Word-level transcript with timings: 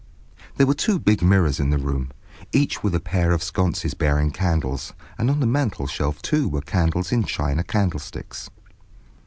There 0.57 0.65
were 0.65 0.73
two 0.73 0.97
big 0.97 1.21
mirrors 1.21 1.59
in 1.59 1.69
the 1.69 1.77
room, 1.77 2.09
each 2.51 2.81
with 2.81 2.95
a 2.95 2.99
pair 2.99 3.31
of 3.33 3.43
sconces 3.43 3.93
bearing 3.93 4.31
candles, 4.31 4.93
and 5.15 5.29
on 5.29 5.41
the 5.41 5.45
mantelshelf, 5.45 6.23
too, 6.23 6.49
were 6.49 6.61
candles 6.61 7.11
in 7.11 7.23
china 7.23 7.63
candle 7.63 7.99
sticks. 7.99 8.49